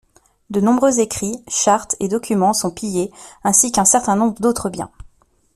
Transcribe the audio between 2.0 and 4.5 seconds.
documents, sont pillés, ainsi qu'un certain nombre